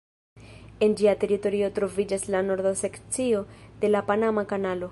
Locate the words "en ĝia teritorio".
0.85-1.69